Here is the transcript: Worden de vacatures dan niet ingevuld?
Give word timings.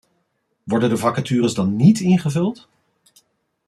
Worden 0.63 0.89
de 0.89 0.97
vacatures 0.97 1.53
dan 1.53 1.75
niet 1.75 1.99
ingevuld? 1.99 2.67